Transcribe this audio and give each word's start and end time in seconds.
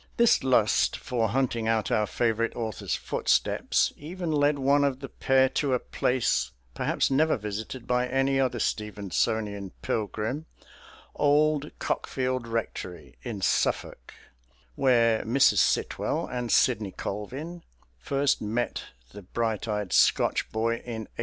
This 0.17 0.43
lust 0.43 0.97
for 0.97 1.27
hunting 1.29 1.67
out 1.67 1.91
our 1.91 2.07
favourite 2.07 2.55
author's 2.55 2.95
footsteps 2.95 3.93
even 3.95 4.31
led 4.31 4.57
one 4.57 4.83
of 4.83 4.99
the 4.99 5.09
pair 5.09 5.47
to 5.49 5.75
a 5.75 5.79
place 5.79 6.49
perhaps 6.73 7.11
never 7.11 7.37
visited 7.37 7.85
by 7.85 8.07
any 8.07 8.39
other 8.39 8.57
Stevensonian 8.57 9.69
pilgrim 9.83 10.47
old 11.13 11.69
Cockfield 11.77 12.47
Rectory, 12.47 13.15
in 13.21 13.41
Suffolk, 13.43 14.15
where 14.73 15.21
Mrs. 15.23 15.57
Sitwell 15.59 16.25
and 16.25 16.51
Sidney 16.51 16.93
Colvin 16.93 17.61
first 17.99 18.41
met 18.41 18.85
the 19.11 19.21
bright 19.21 19.67
eyed 19.67 19.93
Scotch 19.93 20.51
boy 20.51 20.77
in 20.81 21.01
1873. 21.13 21.19